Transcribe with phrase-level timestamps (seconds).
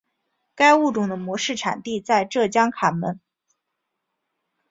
[0.55, 3.19] 该物种的模式产地在浙江坎门。